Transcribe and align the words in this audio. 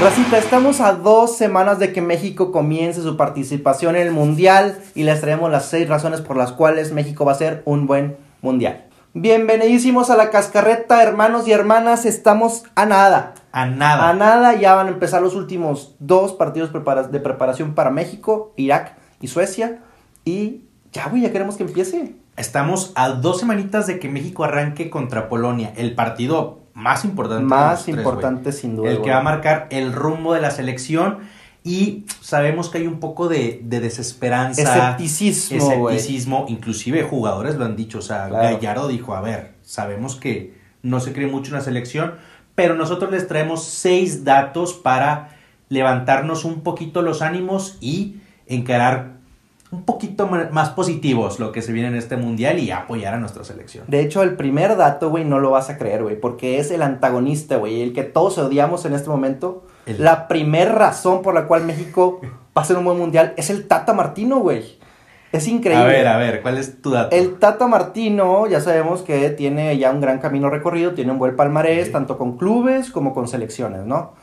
Racita, 0.00 0.38
estamos 0.38 0.80
a 0.80 0.92
dos 0.92 1.36
semanas 1.36 1.80
de 1.80 1.92
que 1.92 2.00
México 2.00 2.52
comience 2.52 3.02
su 3.02 3.16
participación 3.16 3.96
en 3.96 4.06
el 4.06 4.12
Mundial 4.12 4.78
y 4.94 5.02
les 5.02 5.20
traemos 5.20 5.50
las 5.50 5.66
seis 5.66 5.88
razones 5.88 6.20
por 6.20 6.36
las 6.36 6.52
cuales 6.52 6.92
México 6.92 7.24
va 7.24 7.32
a 7.32 7.34
ser 7.34 7.62
un 7.64 7.88
buen 7.88 8.16
Mundial. 8.40 8.84
Bienvenidísimos 9.14 10.10
a 10.10 10.16
la 10.16 10.30
cascarreta, 10.30 11.02
hermanos 11.02 11.48
y 11.48 11.52
hermanas, 11.52 12.06
estamos 12.06 12.62
a 12.76 12.86
nada. 12.86 13.34
A 13.50 13.66
nada. 13.66 14.08
A 14.08 14.14
nada, 14.14 14.54
ya 14.54 14.76
van 14.76 14.86
a 14.86 14.90
empezar 14.90 15.20
los 15.20 15.34
últimos 15.34 15.96
dos 15.98 16.32
partidos 16.32 16.70
de 16.72 17.18
preparación 17.18 17.74
para 17.74 17.90
México, 17.90 18.52
Irak 18.54 18.96
y 19.20 19.26
Suecia. 19.26 19.80
Y 20.24 20.62
ya, 20.92 21.08
güey, 21.08 21.22
ya 21.22 21.32
queremos 21.32 21.56
que 21.56 21.64
empiece. 21.64 22.14
Estamos 22.36 22.92
a 22.94 23.08
dos 23.08 23.40
semanitas 23.40 23.88
de 23.88 23.98
que 23.98 24.08
México 24.08 24.44
arranque 24.44 24.90
contra 24.90 25.28
Polonia. 25.28 25.72
El 25.76 25.96
partido 25.96 26.67
más 26.78 27.04
importante. 27.04 27.44
Más 27.44 27.84
tres, 27.84 27.96
importante, 27.96 28.52
sin 28.52 28.76
duda. 28.76 28.90
El 28.90 29.02
que 29.02 29.10
va 29.10 29.18
a 29.18 29.22
marcar 29.22 29.66
el 29.70 29.92
rumbo 29.92 30.32
de 30.32 30.40
la 30.40 30.50
selección. 30.50 31.18
Y 31.64 32.06
sabemos 32.20 32.70
que 32.70 32.78
hay 32.78 32.86
un 32.86 33.00
poco 33.00 33.28
de, 33.28 33.60
de 33.64 33.80
desesperanza. 33.80 34.62
Escepticismo, 34.62 35.90
escepticismo. 35.90 36.46
Inclusive 36.48 37.02
jugadores 37.02 37.56
lo 37.56 37.64
han 37.64 37.76
dicho. 37.76 37.98
O 37.98 38.02
sea, 38.02 38.28
Claro. 38.28 38.56
Gallardo 38.56 38.88
dijo, 38.88 39.14
a 39.14 39.20
ver, 39.20 39.54
sabemos 39.62 40.16
que 40.16 40.56
no 40.82 41.00
se 41.00 41.12
cree 41.12 41.26
mucho 41.26 41.50
en 41.50 41.58
la 41.58 41.64
selección. 41.64 42.14
Pero 42.54 42.74
nosotros 42.74 43.10
les 43.10 43.26
traemos 43.28 43.64
seis 43.64 44.24
datos 44.24 44.72
para 44.72 45.36
levantarnos 45.68 46.44
un 46.44 46.62
poquito 46.62 47.02
los 47.02 47.22
ánimos 47.22 47.76
y 47.80 48.16
encarar 48.46 49.17
un 49.70 49.84
poquito 49.84 50.26
más 50.50 50.70
positivos 50.70 51.38
lo 51.38 51.52
que 51.52 51.60
se 51.60 51.72
viene 51.72 51.88
en 51.88 51.94
este 51.96 52.16
mundial 52.16 52.58
y 52.58 52.70
apoyar 52.70 53.12
a 53.14 53.18
nuestra 53.18 53.44
selección. 53.44 53.84
De 53.86 54.00
hecho, 54.00 54.22
el 54.22 54.34
primer 54.34 54.76
dato, 54.76 55.10
güey, 55.10 55.24
no 55.26 55.40
lo 55.40 55.50
vas 55.50 55.68
a 55.68 55.76
creer, 55.76 56.02
güey, 56.02 56.18
porque 56.18 56.58
es 56.58 56.70
el 56.70 56.80
antagonista, 56.82 57.56
güey, 57.56 57.82
el 57.82 57.92
que 57.92 58.02
todos 58.04 58.38
odiamos 58.38 58.84
en 58.86 58.94
este 58.94 59.10
momento. 59.10 59.64
El- 59.84 60.02
La 60.02 60.26
primera 60.28 60.72
razón 60.72 61.20
por 61.22 61.34
la 61.34 61.46
cual 61.46 61.64
México 61.64 62.20
va 62.56 62.62
a 62.62 62.64
ser 62.64 62.78
un 62.78 62.84
buen 62.84 62.98
mundial 62.98 63.34
es 63.36 63.50
el 63.50 63.68
Tata 63.68 63.92
Martino, 63.92 64.38
güey. 64.38 64.78
Es 65.32 65.46
increíble. 65.46 65.84
A 65.84 65.86
ver, 65.86 66.06
a 66.08 66.16
ver, 66.16 66.40
¿cuál 66.40 66.56
es 66.56 66.80
tu 66.80 66.90
dato? 66.90 67.14
El 67.14 67.34
Tata 67.38 67.66
Martino, 67.66 68.46
ya 68.46 68.62
sabemos 68.62 69.02
que 69.02 69.28
tiene 69.28 69.76
ya 69.76 69.90
un 69.90 70.00
gran 70.00 70.18
camino 70.20 70.48
recorrido, 70.48 70.92
tiene 70.94 71.12
un 71.12 71.18
buen 71.18 71.36
palmarés, 71.36 71.88
Sí. 71.88 71.92
tanto 71.92 72.16
con 72.16 72.38
clubes 72.38 72.90
como 72.90 73.12
con 73.12 73.28
selecciones, 73.28 73.84
¿no? 73.84 74.14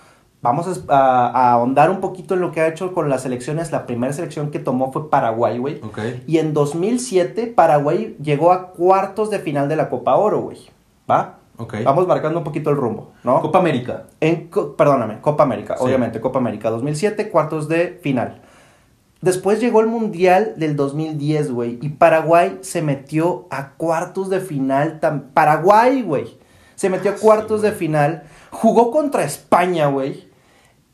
Vamos 0.45 0.83
a, 0.88 1.51
ahondar 1.53 1.89
un 1.89 1.99
poquito 1.99 2.33
en 2.35 2.41
lo 2.41 2.51
que 2.51 2.61
ha 2.61 2.67
hecho 2.67 2.93
con 2.93 3.09
las 3.09 3.23
selecciones. 3.23 3.71
La 3.71 3.85
primera 3.85 4.13
selección 4.13 4.52
que 4.52 4.59
tomó 4.59 4.91
fue 4.91 5.09
Paraguay, 5.09 5.57
güey. 5.57 5.81
Ok. 5.83 5.99
Y 6.27 6.37
en 6.37 6.53
2007 6.53 7.47
Paraguay 7.47 8.15
llegó 8.21 8.52
a 8.52 8.71
cuartos 8.71 9.29
de 9.29 9.39
final 9.39 9.67
de 9.69 9.75
la 9.75 9.89
Copa 9.89 10.15
Oro, 10.15 10.39
güey. 10.41 10.59
¿Va? 11.09 11.39
Ok. 11.57 11.75
Vamos 11.83 12.07
marcando 12.07 12.37
un 12.39 12.43
poquito 12.43 12.69
el 12.69 12.75
rumbo, 12.77 13.11
¿no? 13.23 13.41
Copa 13.41 13.59
América. 13.59 14.03
En, 14.19 14.47
co- 14.49 14.75
perdóname, 14.75 15.19
Copa 15.21 15.43
América, 15.43 15.77
Sí. 15.77 15.83
obviamente, 15.85 16.19
Copa 16.19 16.39
América 16.39 16.69
2007, 16.69 17.30
cuartos 17.30 17.67
de 17.69 17.99
final. 18.03 18.41
Después 19.21 19.59
llegó 19.59 19.80
el 19.81 19.87
Mundial 19.87 20.53
del 20.57 20.75
2010, 20.75 21.52
güey, 21.52 21.80
y 21.81 21.89
Paraguay 21.89 22.59
se 22.61 22.81
metió 22.81 23.47
a 23.49 23.69
cuartos 23.71 24.30
de 24.30 24.39
final. 24.39 24.99
Paraguay, 25.33 26.02
güey, 26.03 26.37
se 26.75 26.89
metió 26.89 27.11
a 27.11 27.15
cuartos 27.15 27.61
de 27.61 27.71
final, 27.71 28.23
jugó 28.52 28.91
contra 28.91 29.23
España, 29.23 29.87
güey, 29.87 30.27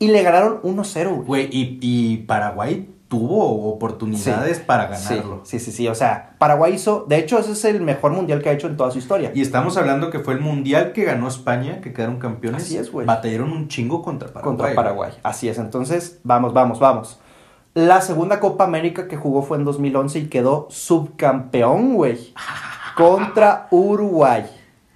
y 0.01 0.07
le 0.09 0.21
ganaron 0.23 0.61
1-0, 0.63 1.09
güey. 1.09 1.25
Güey, 1.25 1.49
y, 1.51 1.79
y 1.81 2.17
Paraguay 2.17 2.89
tuvo 3.07 3.69
oportunidades 3.69 4.57
Sí. 4.57 4.63
para 4.65 4.85
ganarlo. 4.87 5.41
sí, 5.43 5.59
sí, 5.59 5.71
sí, 5.73 5.85
o 5.89 5.95
sea, 5.95 6.35
Paraguay 6.37 6.73
hizo, 6.75 7.05
de 7.09 7.17
hecho, 7.17 7.39
ese 7.39 7.51
es 7.51 7.65
el 7.65 7.81
mejor 7.81 8.13
Mundial 8.13 8.41
que 8.41 8.49
ha 8.49 8.53
hecho 8.53 8.67
en 8.67 8.77
toda 8.77 8.89
su 8.89 8.99
historia. 8.99 9.31
Y 9.35 9.41
estamos 9.41 9.75
hablando 9.77 10.09
que 10.09 10.19
fue 10.19 10.33
el 10.33 10.39
mundial 10.39 10.93
que 10.93 11.03
ganó 11.03 11.27
España, 11.27 11.81
que 11.81 11.91
quedaron 11.91 12.19
campeones. 12.19 12.63
Así 12.63 12.77
es, 12.77 12.89
güey. 12.91 13.05
Batallaron 13.05 13.51
un 13.51 13.67
chingo 13.67 14.01
contra 14.01 14.29
Paraguay. 14.29 14.43
contra. 14.57 14.75
Paraguay. 14.75 15.11
Así 15.23 15.49
es, 15.49 15.57
entonces, 15.57 16.19
vamos, 16.23 16.53
vamos, 16.53 16.79
vamos. 16.79 17.19
La 17.73 17.99
segunda 18.01 18.39
Copa 18.39 18.63
América 18.63 19.07
que 19.09 19.17
jugó 19.17 19.43
fue 19.43 19.57
en 19.57 19.65
2011 19.65 20.19
y 20.19 20.27
quedó 20.27 20.67
subcampeón, 20.69 21.95
güey. 21.95 22.33
Contra 22.95 23.67
Uruguay. 23.71 24.43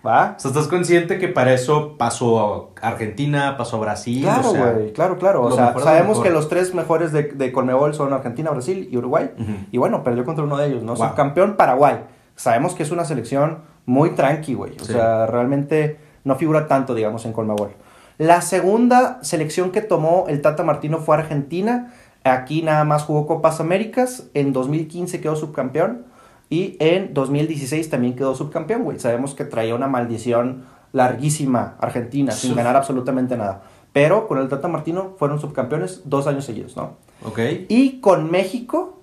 ¿Va? 0.06 0.36
O 0.38 0.40
sea, 0.40 0.52
¿estás 0.52 0.68
consciente 0.68 1.18
que 1.18 1.28
para 1.28 1.54
eso 1.54 1.96
pasó 1.98 2.72
Argentina, 2.82 3.56
pasó 3.58 3.80
Brasil? 3.80 4.22
Claro, 4.24 4.50
o 4.50 4.52
sea, 4.54 4.72
güey, 4.72 4.94
claro, 4.94 5.18
claro. 5.18 5.42
O 5.44 5.52
sea, 5.52 5.72
lo 5.72 5.80
sabemos 5.80 6.20
que 6.20 6.30
los 6.30 6.48
tres 6.50 6.74
mejores 6.76 7.12
de, 7.12 7.24
de 7.24 7.52
Conmebol 7.52 7.94
son 7.94 8.14
Argentina, 8.14 8.52
Brasil 8.52 8.88
y 8.92 8.98
Uruguay. 8.98 9.32
Y 9.72 9.78
bueno, 9.78 10.04
perdió 10.04 10.24
contra 10.26 10.44
uno 10.44 10.58
de 10.58 10.68
ellos, 10.68 10.84
¿no? 10.84 10.96
Wow. 10.96 11.08
Subcampeón 11.10 11.56
Paraguay. 11.56 12.02
Sabemos 12.36 12.76
que 12.76 12.84
es 12.84 12.92
una 12.92 13.06
selección 13.06 13.60
muy 13.86 14.12
tranqui, 14.12 14.54
güey. 14.54 14.74
O 14.80 14.84
Sí. 14.86 14.94
sea, 14.94 15.26
realmente 15.26 15.98
no 16.24 16.36
figura 16.36 16.68
tanto, 16.68 16.94
digamos, 16.94 17.26
en 17.26 17.34
Colmebol. 17.34 17.72
La 18.18 18.42
segunda 18.42 19.20
selección 19.24 19.72
que 19.72 19.82
tomó 19.82 20.26
el 20.28 20.42
Tata 20.42 20.64
Martino 20.64 21.00
fue 21.00 21.16
Argentina. 21.18 21.94
Aquí 22.24 22.62
nada 22.62 22.84
más 22.84 23.04
jugó 23.04 23.28
Copas 23.28 23.60
Américas. 23.60 24.28
En 24.34 24.54
2015 24.54 25.20
quedó 25.22 25.36
subcampeón. 25.36 26.06
Y 26.50 26.78
en 26.79 27.13
2016 27.13 27.89
también 27.89 28.16
quedó 28.16 28.35
subcampeón, 28.35 28.83
güey. 28.83 29.00
Sabemos 29.00 29.33
que 29.33 29.45
traía 29.45 29.75
una 29.75 29.88
maldición 29.88 30.66
larguísima 30.91 31.75
Argentina, 31.79 32.31
sin 32.31 32.56
ganar 32.56 32.75
absolutamente 32.75 33.35
nada. 33.35 33.63
Pero 33.91 34.28
con 34.28 34.38
el 34.38 34.47
Tata 34.47 34.67
Martino 34.67 35.16
fueron 35.17 35.39
subcampeones 35.39 36.01
dos 36.06 36.28
años 36.28 36.45
seguidos, 36.45 36.75
¿no? 36.75 36.97
Ok. 37.23 37.39
Y 37.69 38.00
con 38.01 38.29
México, 38.29 39.01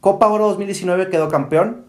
Copa 0.00 0.28
Oro 0.28 0.48
2019 0.48 1.08
quedó 1.10 1.28
campeón. 1.28 1.84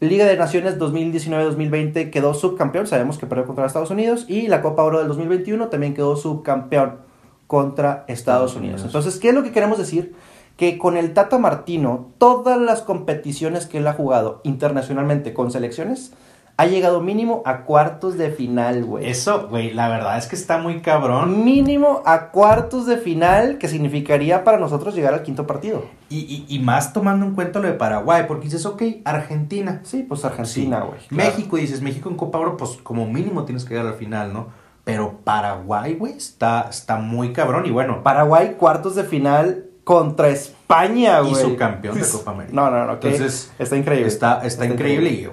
Liga 0.00 0.24
de 0.24 0.36
Naciones 0.36 0.78
2019-2020 0.78 2.10
quedó 2.10 2.32
subcampeón. 2.32 2.86
Sabemos 2.86 3.18
que 3.18 3.26
perdió 3.26 3.46
contra 3.46 3.66
Estados 3.66 3.90
Unidos. 3.90 4.24
Y 4.28 4.48
la 4.48 4.62
Copa 4.62 4.82
Oro 4.82 4.98
del 4.98 5.08
2021 5.08 5.68
también 5.68 5.94
quedó 5.94 6.16
subcampeón 6.16 7.00
contra 7.46 8.04
Estados 8.06 8.20
Estados 8.20 8.56
Unidos. 8.56 8.80
Unidos. 8.80 8.84
Entonces, 8.84 9.20
¿qué 9.20 9.30
es 9.30 9.34
lo 9.34 9.42
que 9.42 9.50
queremos 9.50 9.76
decir? 9.76 10.14
Que 10.60 10.76
con 10.76 10.98
el 10.98 11.14
Tata 11.14 11.38
Martino, 11.38 12.10
todas 12.18 12.60
las 12.60 12.82
competiciones 12.82 13.64
que 13.64 13.78
él 13.78 13.86
ha 13.86 13.94
jugado 13.94 14.42
internacionalmente 14.44 15.32
con 15.32 15.50
selecciones, 15.50 16.12
ha 16.58 16.66
llegado 16.66 17.00
mínimo 17.00 17.40
a 17.46 17.62
cuartos 17.62 18.18
de 18.18 18.30
final, 18.30 18.84
güey. 18.84 19.08
Eso, 19.08 19.48
güey, 19.48 19.72
la 19.72 19.88
verdad 19.88 20.18
es 20.18 20.26
que 20.26 20.36
está 20.36 20.58
muy 20.58 20.82
cabrón. 20.82 21.44
Mínimo 21.46 22.02
a 22.04 22.26
cuartos 22.30 22.84
de 22.84 22.98
final, 22.98 23.56
que 23.56 23.68
significaría 23.68 24.44
para 24.44 24.58
nosotros 24.58 24.94
llegar 24.94 25.14
al 25.14 25.22
quinto 25.22 25.46
partido. 25.46 25.84
Y, 26.10 26.18
y, 26.18 26.44
y 26.54 26.58
más 26.58 26.92
tomando 26.92 27.24
en 27.24 27.34
cuenta 27.34 27.60
lo 27.60 27.66
de 27.68 27.72
Paraguay, 27.72 28.24
porque 28.28 28.44
dices, 28.44 28.66
ok, 28.66 28.82
Argentina. 29.06 29.80
Sí, 29.84 30.02
pues 30.06 30.26
Argentina, 30.26 30.80
Sí. 30.82 30.86
güey. 30.88 31.00
claro. 31.08 31.30
México, 31.30 31.56
dices, 31.56 31.80
México 31.80 32.10
en 32.10 32.16
Copa 32.16 32.38
Oro, 32.38 32.58
pues 32.58 32.72
como 32.82 33.06
mínimo 33.06 33.46
tienes 33.46 33.64
que 33.64 33.70
llegar 33.72 33.86
al 33.90 33.98
final, 33.98 34.34
¿no? 34.34 34.48
Pero 34.84 35.20
Paraguay, 35.24 35.94
güey, 35.94 36.12
está, 36.12 36.66
está 36.68 36.96
muy 36.96 37.32
cabrón. 37.32 37.64
Y 37.64 37.70
bueno, 37.70 38.02
Paraguay, 38.02 38.56
cuartos 38.58 38.94
de 38.94 39.04
final 39.04 39.64
contra 39.90 40.28
España, 40.28 41.18
y 41.20 41.30
güey. 41.30 41.42
subcampeón 41.42 42.00
de 42.00 42.06
Copa 42.08 42.30
América. 42.30 42.54
No, 42.54 42.70
no, 42.70 42.86
no. 42.86 42.92
Entonces, 42.92 43.50
está 43.58 43.76
increíble. 43.76 44.06
Está, 44.06 44.40
está, 44.46 44.64
increíble, 44.64 45.10
y 45.10 45.28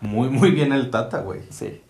muy, 0.00 0.30
muy 0.30 0.52
bien 0.52 0.72
el 0.72 0.88
Tata, 0.90 1.20
güey. 1.20 1.42
Sí. 1.50 1.82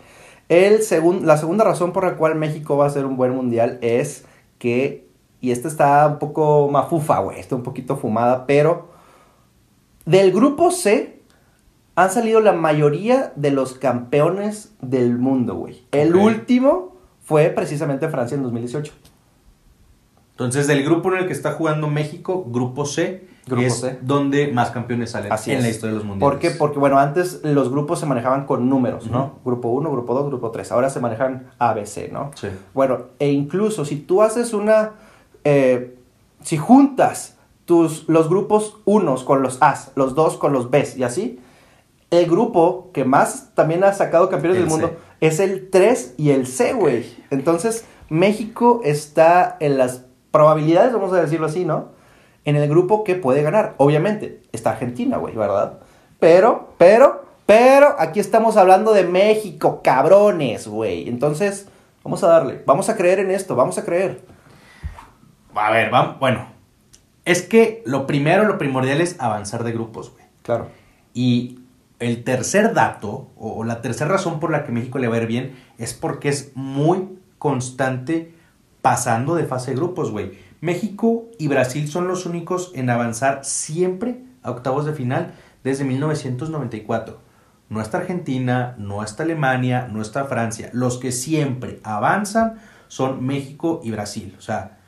El 0.48 0.80
segun- 0.80 1.20
la 1.22 1.36
segunda 1.36 1.62
razón 1.62 1.92
por 1.92 2.02
la 2.02 2.16
cual 2.16 2.34
México 2.34 2.76
va 2.76 2.86
a 2.86 2.90
ser 2.90 3.06
un 3.06 3.16
buen 3.16 3.32
mundial 3.32 3.78
es 3.80 4.24
que, 4.58 5.06
y 5.40 5.52
esta 5.52 5.68
está 5.68 6.04
un 6.08 6.18
poco 6.18 6.68
mafufa, 6.68 7.20
güey, 7.20 7.38
está 7.38 7.54
un 7.54 7.62
poquito 7.62 7.96
fumada, 7.96 8.44
pero 8.44 8.88
del 10.04 10.32
grupo 10.32 10.72
C 10.72 11.22
han 11.94 12.10
salido 12.10 12.40
la 12.40 12.54
mayoría 12.54 13.32
de 13.36 13.52
los 13.52 13.74
campeones 13.74 14.72
del 14.80 15.16
mundo, 15.16 15.54
güey. 15.54 15.86
El 15.92 16.16
último 16.16 16.96
fue 17.22 17.50
precisamente 17.50 18.08
Francia 18.08 18.34
en 18.34 18.42
2018. 18.42 18.92
Entonces, 20.40 20.66
del 20.66 20.82
grupo 20.84 21.12
en 21.12 21.18
el 21.18 21.26
que 21.26 21.32
está 21.34 21.52
jugando 21.52 21.86
México, 21.88 22.44
Grupo 22.48 22.86
C, 22.86 23.28
Grupo 23.46 23.62
es 23.62 23.80
C. 23.80 23.98
donde 24.00 24.48
más 24.52 24.70
campeones 24.70 25.10
salen 25.10 25.30
Así 25.30 25.50
en 25.50 25.58
es. 25.58 25.64
la 25.64 25.68
historia 25.70 25.90
de 25.92 25.98
los 25.98 26.04
mundiales. 26.06 26.32
¿Por 26.32 26.40
qué? 26.40 26.50
Porque, 26.50 26.78
bueno, 26.78 26.98
antes 26.98 27.40
los 27.44 27.70
grupos 27.70 28.00
se 28.00 28.06
manejaban 28.06 28.46
con 28.46 28.68
números, 28.70 29.10
¿no? 29.10 29.34
Grupo 29.44 29.68
1, 29.68 29.90
grupo 29.92 30.14
2, 30.14 30.26
grupo 30.28 30.50
3. 30.50 30.72
Ahora 30.72 30.88
se 30.88 30.98
manejan 31.00 31.50
ABC, 31.58 32.10
¿no? 32.10 32.30
Sí. 32.36 32.48
Bueno, 32.72 33.08
e 33.18 33.30
incluso 33.30 33.84
si 33.84 33.96
tú 33.96 34.22
haces 34.22 34.54
una... 34.54 34.92
eh, 35.44 35.96
si 36.42 36.56
juntas 36.56 37.36
tus, 37.66 38.08
los 38.08 38.30
grupos 38.30 38.76
unos 38.86 39.24
con 39.24 39.42
los 39.42 39.58
A's, 39.60 39.92
los 39.94 40.14
dos 40.14 40.38
con 40.38 40.54
los 40.54 40.70
B's 40.70 40.96
y 40.96 41.02
así, 41.04 41.38
el 42.10 42.26
grupo 42.26 42.88
que 42.94 43.04
más 43.04 43.50
también 43.54 43.84
ha 43.84 43.92
sacado 43.92 44.30
campeones 44.30 44.56
El 44.56 44.62
del 44.64 44.70
mundo 44.70 44.88
C. 44.88 45.26
es 45.26 45.38
el 45.38 45.68
3 45.70 46.14
y 46.16 46.30
el 46.30 46.46
C, 46.46 46.72
güey. 46.72 47.04
Entonces, 47.30 47.84
México 48.08 48.80
está 48.84 49.56
en 49.60 49.76
las 49.76 50.06
probabilidades, 50.30 50.92
vamos 50.92 51.12
a 51.12 51.20
decirlo 51.20 51.46
así, 51.46 51.64
¿no? 51.64 51.88
En 52.44 52.56
el 52.56 52.68
grupo 52.68 53.04
que 53.04 53.14
puede 53.14 53.42
ganar. 53.42 53.74
Obviamente, 53.76 54.40
está 54.52 54.70
Argentina, 54.70 55.18
güey, 55.18 55.34
¿verdad? 55.34 55.78
Pero, 56.18 56.74
pero, 56.78 57.24
pero, 57.46 57.96
aquí 57.98 58.20
estamos 58.20 58.56
hablando 58.56 58.92
de 58.92 59.04
México, 59.04 59.80
cabrones, 59.82 60.66
güey. 60.68 61.08
Entonces, 61.08 61.68
vamos 62.04 62.22
a 62.24 62.28
darle, 62.28 62.62
vamos 62.66 62.88
a 62.88 62.96
creer 62.96 63.20
en 63.20 63.30
esto, 63.30 63.56
vamos 63.56 63.78
a 63.78 63.84
creer. 63.84 64.20
A 65.54 65.70
ver, 65.70 65.90
vamos, 65.90 66.18
bueno. 66.18 66.46
Es 67.24 67.42
que 67.42 67.82
lo 67.84 68.06
primero, 68.06 68.44
lo 68.44 68.58
primordial 68.58 69.00
es 69.00 69.16
avanzar 69.20 69.64
de 69.64 69.72
grupos, 69.72 70.12
güey. 70.12 70.24
Claro. 70.42 70.68
Y 71.12 71.60
el 71.98 72.24
tercer 72.24 72.72
dato, 72.72 73.28
o, 73.36 73.62
la 73.64 73.82
tercera 73.82 74.10
razón 74.10 74.40
por 74.40 74.50
la 74.50 74.64
que 74.64 74.72
México 74.72 74.98
le 74.98 75.08
va 75.08 75.16
a 75.16 75.20
ir 75.20 75.26
bien, 75.26 75.56
es 75.78 75.94
porque 75.94 76.28
es 76.28 76.52
muy 76.54 77.18
constante 77.38 78.34
pasando 78.82 79.34
de 79.34 79.44
fase 79.44 79.72
de 79.72 79.76
grupos, 79.76 80.10
güey. 80.10 80.32
México 80.60 81.26
y 81.38 81.48
Brasil 81.48 81.88
son 81.88 82.06
los 82.08 82.26
únicos 82.26 82.72
en 82.74 82.90
avanzar 82.90 83.44
siempre 83.44 84.22
a 84.42 84.50
octavos 84.50 84.84
de 84.84 84.92
final 84.92 85.32
desde 85.64 85.84
1994. 85.84 87.18
No 87.68 87.80
está 87.80 87.98
Argentina, 87.98 88.74
no 88.78 89.02
está 89.02 89.22
Alemania, 89.22 89.88
no 89.90 90.02
está 90.02 90.24
Francia. 90.24 90.70
Los 90.72 90.98
que 90.98 91.12
siempre 91.12 91.80
avanzan 91.84 92.56
son 92.88 93.24
México 93.24 93.80
y 93.84 93.92
Brasil. 93.92 94.34
O 94.38 94.42
sea, 94.42 94.78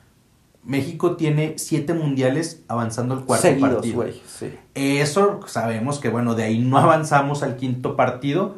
México 0.65 1.17
tiene 1.17 1.55
siete 1.59 1.95
mundiales 1.95 2.62
avanzando 2.69 3.15
al 3.15 3.25
cuarto 3.25 3.43
Seguidos, 3.43 3.75
partido. 3.75 3.95
güey. 3.97 4.21
Sí. 4.27 4.53
Eso 4.75 5.41
sabemos 5.47 5.99
que, 6.00 6.09
bueno, 6.09 6.35
de 6.35 6.43
ahí 6.45 6.59
no 6.59 6.79
avanzamos 6.79 7.43
al 7.43 7.56
quinto 7.56 7.97
partido. 7.97 8.56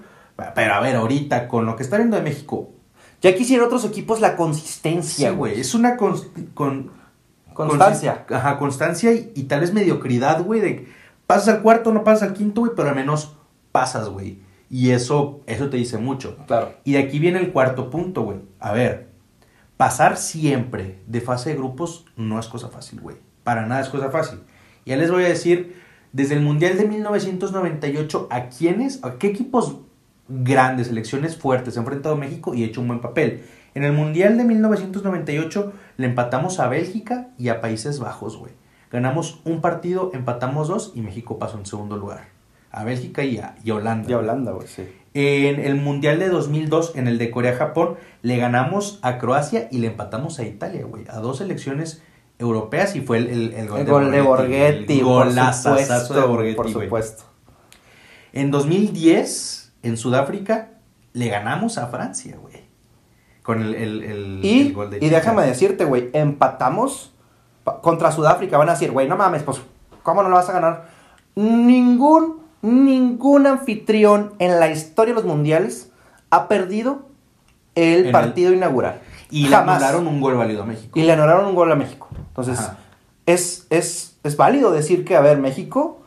Pero 0.54 0.74
a 0.74 0.80
ver, 0.80 0.96
ahorita 0.96 1.46
con 1.46 1.66
lo 1.66 1.76
que 1.76 1.82
está 1.82 1.96
viendo 1.98 2.16
de 2.16 2.22
México, 2.22 2.70
Ya 3.24 3.34
quisieran 3.34 3.64
otros 3.66 3.86
equipos 3.86 4.20
la 4.20 4.36
consistencia, 4.36 5.30
sí, 5.30 5.34
güey. 5.34 5.58
es 5.58 5.74
una 5.74 5.96
con, 5.96 6.90
Constancia. 7.54 8.26
Ajá, 8.28 8.58
constancia 8.58 9.14
y, 9.14 9.32
y 9.34 9.44
tal 9.44 9.60
vez 9.60 9.72
mediocridad, 9.72 10.42
güey, 10.42 10.60
de 10.60 10.88
pasas 11.26 11.48
al 11.48 11.62
cuarto, 11.62 11.90
no 11.90 12.04
pasas 12.04 12.28
al 12.28 12.34
quinto, 12.34 12.60
güey, 12.60 12.72
pero 12.76 12.90
al 12.90 12.94
menos 12.94 13.34
pasas, 13.72 14.10
güey. 14.10 14.40
Y 14.68 14.90
eso, 14.90 15.40
eso 15.46 15.70
te 15.70 15.78
dice 15.78 15.96
mucho. 15.96 16.36
Claro. 16.46 16.74
Y 16.84 16.92
de 16.92 16.98
aquí 16.98 17.18
viene 17.18 17.38
el 17.38 17.50
cuarto 17.50 17.88
punto, 17.88 18.24
güey. 18.24 18.40
A 18.60 18.72
ver, 18.72 19.08
pasar 19.78 20.18
siempre 20.18 21.00
de 21.06 21.22
fase 21.22 21.48
de 21.48 21.56
grupos 21.56 22.04
no 22.16 22.38
es 22.38 22.46
cosa 22.48 22.68
fácil, 22.68 23.00
güey. 23.00 23.16
Para 23.42 23.64
nada 23.64 23.80
es 23.80 23.88
cosa 23.88 24.10
fácil. 24.10 24.40
Ya 24.84 24.98
les 24.98 25.10
voy 25.10 25.24
a 25.24 25.28
decir, 25.28 25.80
desde 26.12 26.34
el 26.34 26.42
Mundial 26.42 26.76
de 26.76 26.84
1998, 26.86 28.28
¿a 28.30 28.50
quiénes, 28.50 29.02
a 29.02 29.14
qué 29.14 29.28
equipos 29.28 29.78
grandes, 30.28 30.88
selecciones 30.88 31.36
fuertes 31.36 31.74
se 31.74 31.80
ha 31.80 31.82
enfrentado 31.82 32.16
México 32.16 32.54
y 32.54 32.62
ha 32.62 32.66
hecho 32.66 32.80
un 32.80 32.88
buen 32.88 33.00
papel? 33.00 33.44
En 33.74 33.82
el 33.84 33.92
Mundial 33.92 34.38
de 34.38 34.44
1998 34.44 35.72
le 35.96 36.06
empatamos 36.06 36.60
a 36.60 36.68
Bélgica 36.68 37.28
y 37.38 37.48
a 37.48 37.60
Países 37.60 37.98
Bajos, 37.98 38.36
güey. 38.36 38.52
Ganamos 38.90 39.40
un 39.44 39.60
partido, 39.60 40.10
empatamos 40.14 40.68
dos 40.68 40.92
y 40.94 41.00
México 41.00 41.38
pasó 41.38 41.58
en 41.58 41.66
segundo 41.66 41.96
lugar. 41.96 42.28
A 42.70 42.84
Bélgica 42.84 43.24
y 43.24 43.38
a, 43.38 43.56
y 43.64 43.70
a 43.70 43.74
Holanda. 43.74 44.06
De 44.08 44.14
Holanda, 44.14 44.52
güey, 44.52 44.68
sí. 44.68 44.84
En 45.14 45.60
el 45.60 45.76
Mundial 45.76 46.18
de 46.18 46.28
2002, 46.28 46.96
en 46.96 47.06
el 47.08 47.18
de 47.18 47.30
Corea-Japón, 47.30 47.96
le 48.22 48.36
ganamos 48.36 48.98
a 49.02 49.18
Croacia 49.18 49.68
y 49.70 49.78
le 49.78 49.88
empatamos 49.88 50.38
a 50.38 50.44
Italia, 50.44 50.84
güey. 50.84 51.04
A 51.08 51.18
dos 51.18 51.38
selecciones 51.38 52.02
europeas 52.38 52.96
y 52.96 53.00
fue 53.00 53.18
el, 53.18 53.28
el, 53.28 53.52
el 53.52 53.68
gol, 53.68 53.80
El 53.80 53.86
gol 53.86 54.10
de 54.10 54.20
Borghetti, 54.20 54.98
el 55.00 55.04
supuesto. 55.54 56.14
de 56.14 56.26
Borghetti, 56.26 56.56
por 56.56 56.70
supuesto. 56.70 57.24
En 58.32 58.50
2010, 58.50 59.63
en 59.84 59.96
Sudáfrica, 59.96 60.70
le 61.12 61.28
ganamos 61.28 61.78
a 61.78 61.86
Francia, 61.86 62.36
güey. 62.40 62.64
Con 63.42 63.60
el, 63.62 63.74
el, 63.74 64.02
el- 64.02 64.40
Y, 64.44 64.68
el 64.68 64.72
gol 64.72 64.90
de 64.90 64.96
y 64.96 65.00
Chica. 65.00 65.16
déjame 65.16 65.42
decirte, 65.46 65.84
güey, 65.84 66.10
empatamos 66.12 67.12
pa- 67.62 67.80
contra 67.80 68.10
Sudáfrica. 68.10 68.56
Van 68.58 68.68
a 68.70 68.72
decir, 68.72 68.90
güey, 68.90 69.06
no 69.08 69.16
mames, 69.16 69.42
pues, 69.42 69.60
¿cómo 70.02 70.22
no 70.22 70.28
lo 70.30 70.36
vas 70.36 70.48
a 70.48 70.52
ganar? 70.54 70.88
Ningún, 71.36 72.40
ningún 72.62 73.46
anfitrión 73.46 74.32
en 74.38 74.58
la 74.60 74.68
historia 74.70 75.14
de 75.14 75.20
los 75.20 75.28
mundiales 75.28 75.90
ha 76.30 76.48
perdido 76.48 77.02
el 77.74 78.06
En 78.06 78.12
partido 78.12 78.52
inaugural. 78.52 79.00
Y 79.30 79.48
le 79.48 79.56
anularon 79.56 80.06
un 80.06 80.20
gol 80.20 80.34
válido 80.36 80.62
a 80.62 80.66
México. 80.66 80.98
Y 80.98 81.02
le 81.02 81.12
anularon 81.12 81.46
un 81.46 81.54
gol 81.54 81.70
a 81.70 81.74
México. 81.74 82.08
Entonces, 82.28 82.60
es, 83.26 83.66
es, 83.70 84.16
es 84.22 84.36
válido 84.36 84.70
decir 84.70 85.04
que, 85.04 85.16
a 85.16 85.20
ver, 85.20 85.38
México, 85.38 86.02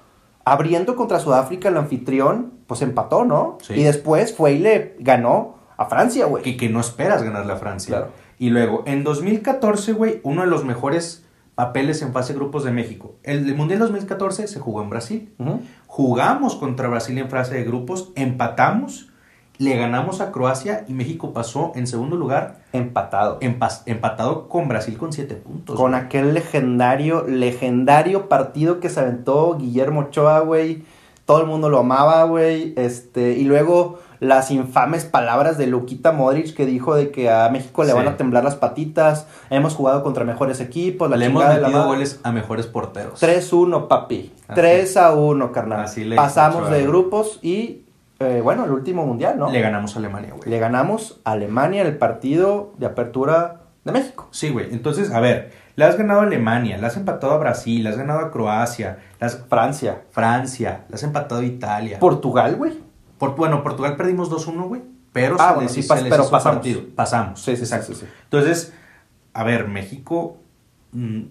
abriendo 0.51 0.95
contra 0.95 1.19
Sudáfrica, 1.19 1.69
el 1.69 1.77
anfitrión, 1.77 2.53
pues 2.67 2.81
empató, 2.81 3.25
¿no? 3.25 3.57
Sí. 3.61 3.73
Y 3.73 3.83
después 3.83 4.35
fue 4.35 4.53
y 4.53 4.59
le 4.59 4.95
ganó 4.99 5.57
a 5.77 5.85
Francia, 5.85 6.25
güey. 6.25 6.43
que, 6.43 6.57
que 6.57 6.69
no 6.69 6.79
esperas 6.79 7.23
ganarle 7.23 7.53
a 7.53 7.57
Francia. 7.57 7.97
Claro. 7.97 8.11
Y 8.39 8.49
luego, 8.49 8.83
en 8.85 9.03
2014, 9.03 9.93
güey, 9.93 10.19
uno 10.23 10.41
de 10.41 10.47
los 10.47 10.63
mejores 10.63 11.25
papeles 11.55 12.03
en 12.03 12.13
fase 12.13 12.33
de 12.33 12.39
grupos 12.39 12.63
de 12.63 12.71
México. 12.71 13.15
El, 13.23 13.45
del 13.45 13.55
Mundial 13.55 13.79
2014 13.79 14.47
se 14.47 14.59
jugó 14.59 14.83
en 14.83 14.91
Brasil. 14.91 15.33
Jugamos 15.87 16.55
contra 16.55 16.87
Brasil 16.87 17.17
en 17.17 17.29
fase 17.29 17.55
de 17.55 17.63
grupos, 17.63 18.11
empatamos, 18.15 19.09
le 19.59 19.75
ganamos 19.75 20.21
a 20.21 20.31
Croacia 20.31 20.85
y 20.87 20.93
México 20.93 21.33
pasó 21.33 21.71
en 21.75 21.87
segundo 21.87 22.15
lugar, 22.15 22.57
Empatado. 22.73 23.39
empatado 23.41 24.47
con 24.49 24.67
Brasil 24.67 24.97
con 24.97 25.11
siete 25.13 25.35
puntos. 25.35 25.75
Con 25.75 25.91
güey. 25.91 26.03
aquel 26.03 26.33
legendario, 26.33 27.25
legendario 27.27 28.29
partido 28.29 28.79
que 28.79 28.89
se 28.89 28.99
aventó 28.99 29.57
Guillermo 29.57 30.01
Ochoa, 30.01 30.39
güey. 30.41 30.83
Todo 31.25 31.41
el 31.41 31.47
mundo 31.47 31.69
lo 31.69 31.79
amaba, 31.79 32.23
güey. 32.23 32.73
Este, 32.77 33.33
y 33.33 33.43
luego 33.43 33.99
las 34.19 34.49
infames 34.49 35.03
palabras 35.05 35.57
de 35.57 35.67
Luquita 35.67 36.11
Modric 36.13 36.55
que 36.55 36.65
dijo 36.65 36.95
de 36.95 37.11
que 37.11 37.29
a 37.29 37.49
México 37.49 37.83
le 37.83 37.89
Sí. 37.91 37.95
van 37.97 38.07
a 38.07 38.15
temblar 38.15 38.43
las 38.45 38.55
patitas. 38.55 39.27
Hemos 39.49 39.75
jugado 39.75 40.03
contra 40.03 40.23
mejores 40.23 40.61
equipos. 40.61 41.09
La 41.09 41.17
Le 41.17 41.25
hemos 41.25 41.41
chingada 41.41 41.55
de 41.55 41.61
la 41.61 41.67
metido 41.67 41.85
goles 41.87 42.19
a 42.23 42.31
mejores 42.31 42.65
porteros. 42.67 43.19
3-1, 43.21 43.87
papi. 43.89 44.31
Así 44.47 44.55
3 44.55 44.97
a 44.97 45.13
1, 45.15 45.51
carnal. 45.51 45.81
Así 45.81 46.05
le 46.05 46.15
Pasamos 46.15 46.69
de 46.71 46.87
grupos 46.87 47.39
y, 47.43 47.81
eh, 48.19 48.41
bueno, 48.43 48.65
el 48.65 48.71
último 48.71 49.05
mundial, 49.05 49.37
¿no? 49.37 49.51
Le 49.51 49.61
ganamos 49.61 49.95
a 49.95 49.99
Alemania, 49.99 50.33
güey. 50.35 50.49
Le 50.49 50.59
ganamos 50.59 51.19
a 51.23 51.31
Alemania 51.33 51.81
en 51.81 51.87
el 51.87 51.97
partido 51.97 52.73
de 52.77 52.85
apertura 52.87 53.61
de 53.83 53.91
México. 53.91 54.27
Sí, 54.31 54.49
güey. 54.49 54.67
Entonces, 54.73 55.11
a 55.11 55.19
ver, 55.19 55.51
le 55.75 55.85
has 55.85 55.97
ganado 55.97 56.21
a 56.21 56.23
Alemania, 56.23 56.77
le 56.77 56.87
has 56.87 56.97
empatado 56.97 57.33
a 57.33 57.37
Brasil, 57.37 57.83
le 57.83 57.89
has 57.89 57.97
ganado 57.97 58.19
a 58.19 58.31
Croacia, 58.31 58.97
le 59.19 59.25
has 59.25 59.43
Francia. 59.49 60.01
Francia, 60.11 60.85
le 60.89 60.95
has 60.95 61.03
empatado 61.03 61.41
a 61.41 61.45
Italia. 61.45 61.99
Portugal, 61.99 62.55
güey. 62.55 62.73
Por, 63.17 63.35
bueno, 63.35 63.63
Portugal 63.63 63.95
perdimos 63.95 64.29
2-1, 64.29 64.67
güey. 64.67 64.81
Pero 65.13 65.35
Ah, 65.39 65.47
se 65.49 65.53
bueno, 65.55 65.61
les- 65.61 65.71
sí, 65.71 65.83
se 65.83 65.93
pas- 65.93 66.01
les 66.01 66.09
pero 66.09 66.23
hizo 66.23 66.31
pasamos. 66.31 66.55
partido. 66.57 66.81
Pasamos. 66.95 67.41
Sí, 67.41 67.55
sí, 67.55 67.63
exacto. 67.63 67.93
sí, 67.93 68.01
sí. 68.01 68.05
Entonces, 68.23 68.73
a 69.33 69.43
ver, 69.43 69.67
México. 69.67 70.37
mm, 70.91 71.21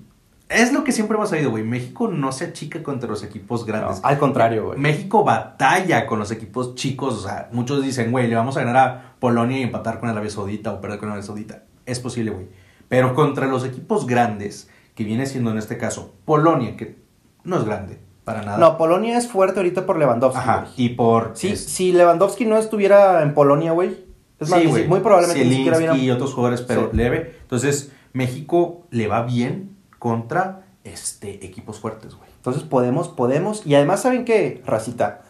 es 0.48 0.72
lo 0.72 0.84
que 0.84 0.92
siempre 0.92 1.16
hemos 1.16 1.30
sabido, 1.30 1.50
güey. 1.50 1.64
México 1.64 2.08
no 2.08 2.30
se 2.32 2.44
achica 2.46 2.82
contra 2.82 3.08
los 3.08 3.22
equipos 3.24 3.66
grandes. 3.66 4.00
No, 4.02 4.08
al 4.08 4.18
contrario, 4.18 4.66
güey. 4.66 4.78
México 4.78 5.24
batalla 5.24 6.06
con 6.06 6.18
los 6.18 6.30
equipos 6.30 6.74
chicos. 6.74 7.14
O 7.14 7.20
sea, 7.28 7.48
muchos 7.52 7.82
dicen, 7.82 8.10
güey, 8.12 8.28
le 8.28 8.36
vamos 8.36 8.56
a 8.56 8.60
ganar 8.60 8.76
a 8.76 9.14
Polonia 9.18 9.58
y 9.58 9.62
empatar 9.62 9.98
con 9.98 10.08
Arabia 10.08 10.30
Saudita 10.30 10.72
o 10.72 10.80
perder 10.80 10.98
con 10.98 11.08
Arabia 11.08 11.24
Saudita. 11.26 11.64
Es 11.84 11.98
posible, 12.00 12.30
güey. 12.30 12.46
Pero 12.88 13.14
contra 13.14 13.46
los 13.46 13.64
equipos 13.64 14.06
grandes, 14.06 14.70
que 14.94 15.04
viene 15.04 15.26
siendo 15.26 15.50
en 15.50 15.58
este 15.58 15.76
caso 15.78 16.14
Polonia, 16.24 16.76
que 16.76 16.96
no 17.44 17.58
es 17.58 17.64
grande 17.64 17.98
para 18.24 18.42
nada. 18.42 18.58
No, 18.58 18.78
Polonia 18.78 19.18
es 19.18 19.28
fuerte 19.28 19.58
ahorita 19.58 19.84
por 19.86 19.98
Lewandowski. 19.98 20.38
Ajá. 20.38 20.66
Y 20.76 20.90
por. 20.90 21.32
Sí, 21.34 21.48
es- 21.48 21.64
si 21.64 21.92
Lewandowski 21.92 22.46
no 22.46 22.56
estuviera 22.56 23.22
en 23.22 23.34
Polonia, 23.34 23.72
güey. 23.72 24.04
Es 24.38 24.50
más, 24.50 24.60
Sí, 24.60 24.66
ni 24.66 24.84
muy 24.84 25.00
probablemente 25.00 25.44
ni 25.44 25.50
siquiera 25.56 25.76
Zielinski 25.78 26.00
viera. 26.00 26.14
y 26.14 26.16
otros 26.16 26.34
jugadores, 26.34 26.62
pero 26.62 26.90
Sí. 26.90 26.96
leve. 26.96 27.36
Entonces, 27.42 27.90
México 28.12 28.86
le 28.90 29.06
va 29.08 29.22
bien 29.22 29.75
contra 29.98 30.62
este 30.84 31.44
equipos 31.44 31.80
fuertes, 31.80 32.14
güey. 32.14 32.28
Entonces 32.36 32.62
podemos, 32.62 33.08
podemos. 33.08 33.66
Y 33.66 33.74
además, 33.74 34.02
¿saben 34.02 34.24
qué, 34.24 34.62
Racita? 34.66 35.22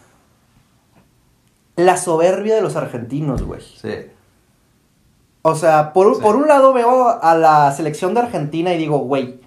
La 1.77 1.97
soberbia 1.97 2.55
de 2.55 2.63
los 2.63 2.77
argentinos, 2.77 3.43
güey. 3.43 3.61
Sí. 3.61 3.91
O 5.43 5.55
sea, 5.55 5.93
por, 5.93 6.15
Sí. 6.17 6.23
por 6.23 6.37
un 6.37 6.49
lado 6.49 6.73
veo 6.73 7.09
a 7.23 7.35
la 7.37 7.71
selección 7.73 8.15
de 8.15 8.21
Argentina 8.21 8.73
y 8.73 8.79
digo, 8.79 8.99
güey, 8.99 9.41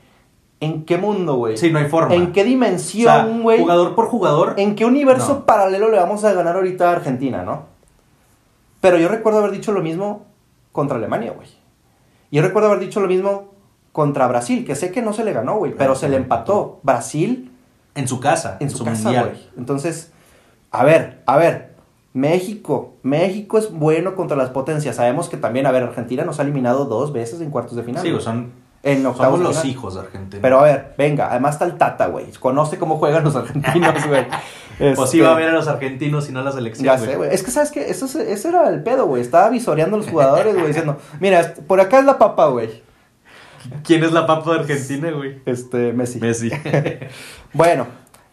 ¿en 0.60 0.86
qué 0.86 0.98
mundo, 0.98 1.36
güey? 1.36 1.58
Sí, 1.58 1.72
no 1.72 1.80
hay 1.80 1.90
forma. 1.90 2.14
¿En 2.16 2.32
qué 2.32 2.42
O 2.42 2.44
sea, 2.44 2.50
dimensión, 2.50 3.42
güey? 3.44 3.60
jugador 3.60 3.96
por 3.96 4.06
jugador. 4.08 4.54
¿En 4.58 4.76
qué 4.76 4.86
universo 4.86 5.34
No. 5.40 5.46
paralelo 5.46 5.90
le 5.90 5.98
vamos 5.98 6.24
a 6.24 6.34
ganar 6.34 6.56
ahorita 6.56 6.90
a 6.90 6.94
Argentina, 6.94 7.44
no? 7.44 7.64
Pero 8.80 8.98
yo 8.98 9.10
recuerdo 9.10 9.40
haber 9.40 9.52
dicho 9.52 9.72
lo 9.74 9.82
mismo 9.82 10.26
contra 10.72 10.98
Alemania, 10.98 11.34
güey. 11.36 11.50
Yo 12.32 12.42
recuerdo 12.44 12.70
haber 12.70 12.80
dicho 12.80 13.00
lo 13.02 13.08
mismo 13.08 13.50
contra 13.92 14.28
Brasil, 14.28 14.66
que 14.66 14.76
sé 14.76 14.92
que 14.92 15.02
no 15.02 15.14
se 15.14 15.24
le 15.24 15.34
ganó, 15.34 15.58
güey, 15.58 15.74
pero 15.76 15.96
se 15.96 16.10
le 16.10 16.18
empató. 16.18 16.80
Brasil 16.84 17.52
En 17.96 18.08
su 18.08 18.20
casa. 18.20 18.58
en 18.60 18.70
su, 18.70 18.84
casa, 18.86 19.10
güey. 19.10 19.50
Entonces, 19.58 20.12
a 20.72 20.84
ver, 20.84 21.22
a 21.26 21.38
ver. 21.38 21.70
México, 22.12 22.96
México 23.04 23.60
es 23.60 23.72
bueno 23.72 24.16
contra 24.16 24.36
las 24.36 24.50
potencias. 24.50 24.96
Sabemos 24.96 25.30
que 25.30 25.38
también, 25.38 25.68
a 25.68 25.72
ver, 25.72 25.84
Argentina 25.84 26.26
nos 26.26 26.40
ha 26.40 26.42
eliminado 26.42 26.86
dos 26.86 27.14
veces 27.14 27.40
en 27.40 27.52
cuartos 27.52 27.76
de 27.76 27.84
final. 27.84 28.02
Sí, 28.02 28.10
güey. 28.10 28.14
güey, 28.14 28.24
son. 28.26 28.52
en 28.82 29.06
octavos 29.06 29.40
Somos 29.40 29.56
los 29.56 29.66
hijos 29.66 29.94
de 29.94 30.02
Argentina. 30.02 30.42
Pero 30.42 30.60
a 30.60 30.64
ver, 30.64 30.96
venga, 30.98 31.30
además 31.30 31.56
está 31.56 31.66
el 31.66 31.78
Tata, 31.78 32.08
güey. 32.08 32.32
Conoce 32.40 32.80
cómo 32.80 32.98
juegan 32.98 33.24
los 33.24 33.36
argentinos, 33.36 34.08
güey. 34.08 34.26
Pues 34.80 34.92
Este, 34.98 35.08
sí 35.08 35.20
va 35.20 35.34
a 35.34 35.36
ver 35.36 35.50
a 35.50 35.52
los 35.52 35.68
argentinos 35.68 36.30
y 36.30 36.32
no 36.32 36.40
a 36.40 36.44
la 36.44 36.54
selección. 36.54 36.86
Ya 36.86 36.98
sé, 36.98 37.18
güey. 37.18 37.34
Es 37.34 37.44
que, 37.44 37.52
¿sabes 37.52 37.70
qué? 37.70 37.90
Eso, 37.90 38.06
es- 38.06 38.16
ese 38.16 38.48
era 38.48 38.70
el 38.70 38.82
pedo, 38.82 39.08
güey. 39.08 39.22
Estaba 39.22 39.50
visoreando 39.50 39.98
a 39.98 40.00
los 40.00 40.08
jugadores, 40.10 40.54
güey, 40.54 40.68
diciendo, 40.68 40.98
mira, 41.20 41.54
por 41.68 41.82
acá 41.82 42.00
es 42.00 42.06
la 42.06 42.18
papa, 42.18 42.48
güey. 42.48 42.82
¿Quién 43.84 44.04
es 44.04 44.12
la 44.12 44.26
papa 44.28 44.54
de 44.54 44.60
Argentina, 44.60 45.12
güey? 45.12 45.42
Este, 45.46 45.94
Messi. 45.94 46.20
Messi. 46.20 46.52
Bueno, 47.54 47.88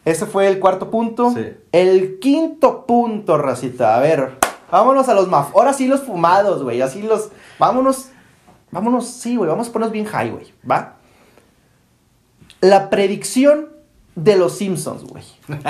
ese 0.05 0.27
fue 0.27 0.47
el 0.47 0.59
cuarto 0.61 0.91
punto. 0.91 1.33
Sí. 1.33 1.55
El 1.73 2.19
quinto 2.19 2.85
punto, 2.87 3.39
racita. 3.39 3.97
A 3.97 4.01
ver, 4.01 4.39
vámonos 4.71 5.09
a 5.09 5.15
los 5.15 5.29
maf. 5.29 5.55
Ahora 5.55 5.73
sí 5.73 5.89
los 5.89 6.03
fumados, 6.03 6.63
güey. 6.63 6.83
Así 6.83 7.03
los. 7.03 7.31
Vámonos. 7.59 8.11
Vámonos, 8.71 9.07
sí, 9.07 9.37
güey. 9.37 9.49
Vamos 9.49 9.69
a 9.69 9.73
ponernos 9.73 9.93
bien 9.93 10.05
high, 10.05 10.31
güey. 10.31 10.53
¿Va? 10.71 10.97
La 12.61 12.91
predicción 12.91 13.71
de 14.15 14.37
los 14.37 14.57
Simpsons, 14.57 15.05
güey. 15.05 15.25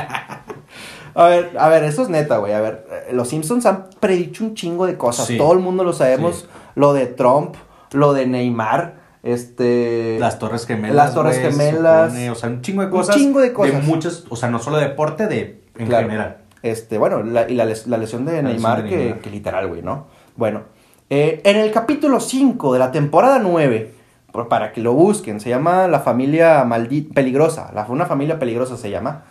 A 1.17 1.29
ver, 1.29 1.57
a 1.59 1.71
ver, 1.71 1.83
eso 1.85 2.03
es 2.03 2.11
neta, 2.11 2.37
güey. 2.37 2.53
A 2.53 2.61
ver, 2.61 3.07
los 3.11 3.29
Simpsons 3.29 3.65
han 3.65 3.89
predicho 4.01 4.45
un 4.45 4.55
chingo 4.55 4.85
de 4.85 4.99
cosas. 4.99 5.27
Sí. 5.27 5.39
Todo 5.39 5.55
el 5.55 5.61
mundo 5.61 5.83
lo 5.83 5.95
sabemos. 5.95 6.41
Sí. 6.41 6.47
Lo 6.75 6.93
de 6.93 7.07
Trump, 7.07 7.55
lo 7.93 8.13
de 8.13 8.27
Neymar. 8.27 9.06
Este... 9.27 10.19
Las 10.21 10.39
Torres 10.39 10.67
Gemelas. 10.67 10.95
Las 10.97 11.15
Torres 11.15 11.39
Gemelas. 11.39 12.11
supone, 12.11 12.31
o 12.31 12.35
sea, 12.35 12.49
un 12.49 12.63
chingo 12.63 12.81
de 12.83 12.87
Un 12.87 12.93
cosas. 12.93 13.17
chingo 13.17 13.41
de 13.41 13.53
cosas. 13.53 13.85
muchos, 13.85 14.25
o 14.29 14.37
sea, 14.37 14.49
no 14.51 14.59
solo 14.59 14.77
deporte, 14.79 15.27
de 15.27 15.63
en 15.77 15.87
Claro. 15.89 16.07
general. 16.07 16.37
Este, 16.63 16.99
bueno, 16.99 17.23
la- 17.23 17.49
y 17.51 17.55
la, 17.55 17.65
les- 17.65 17.87
la 17.87 17.99
lesión 17.99 18.25
de 18.25 18.37
La 18.43 18.43
Neymar, 18.43 18.79
lesión 18.83 18.85
de 18.85 18.91
que, 18.91 19.05
Neymar. 19.05 19.21
que 19.23 19.31
literal, 19.31 19.67
güey, 19.69 19.83
¿no? 19.83 20.07
Bueno, 20.37 20.63
eh, 21.11 21.41
en 21.45 21.57
el 21.57 21.71
capítulo 21.71 22.19
5 22.21 22.73
de 22.73 22.79
la 22.79 22.91
temporada 22.93 23.39
9, 23.39 23.93
por- 24.33 24.49
para 24.49 24.73
que 24.73 24.81
lo 24.81 24.93
busquen, 24.93 25.41
se 25.41 25.49
llama 25.51 25.87
La 25.89 26.01
familia 26.01 26.65
maldi- 26.65 27.13
peligrosa, 27.13 27.71
la, 27.75 27.87
una 27.89 28.07
familia 28.07 28.39
peligrosa 28.39 28.77
se 28.77 28.91
llama, 28.91 29.25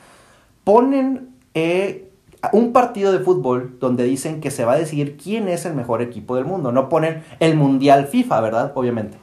ponen 0.64 1.30
eh, 1.54 2.10
un 2.52 2.74
partido 2.74 3.12
de 3.12 3.20
fútbol 3.20 3.78
donde 3.80 4.04
dicen 4.04 4.40
que 4.40 4.52
se 4.52 4.66
va 4.66 4.74
a 4.74 4.78
decidir 4.78 5.18
quién 5.18 5.48
es 5.48 5.66
el 5.66 5.74
mejor 5.74 6.02
equipo 6.02 6.36
del 6.36 6.46
mundo, 6.46 6.72
no 6.72 6.90
ponen 6.90 7.24
el 7.40 7.56
Mundial 7.56 8.08
FIFA, 8.08 8.42
¿verdad? 8.42 8.72
Obviamente. 8.76 9.18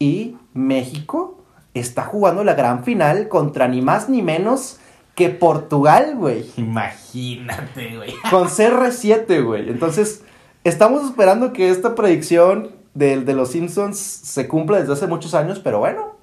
Y 0.00 0.36
México 0.54 1.38
está 1.74 2.02
jugando 2.04 2.42
la 2.42 2.54
gran 2.54 2.82
final 2.82 3.28
contra 3.28 3.68
ni 3.68 3.82
más 3.82 4.08
ni 4.08 4.22
menos 4.22 4.78
que 5.14 5.28
Portugal, 5.28 6.16
güey. 6.16 6.50
Imagínate, 6.56 7.96
güey. 7.96 8.14
Con 8.30 8.48
CR7, 8.48 9.44
güey. 9.44 9.68
Entonces, 9.68 10.24
estamos 10.64 11.04
esperando 11.04 11.52
que 11.52 11.68
esta 11.70 11.94
predicción 11.94 12.70
del- 12.94 13.24
de, 13.26 13.34
los 13.34 13.50
Simpsons 13.50 13.98
se 13.98 14.48
cumpla 14.48 14.80
desde 14.80 14.94
hace 14.94 15.06
muchos 15.06 15.34
años, 15.34 15.60
pero 15.60 15.78
bueno, 15.80 16.16